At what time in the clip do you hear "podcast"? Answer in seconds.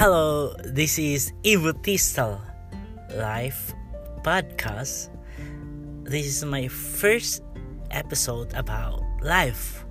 4.24-5.12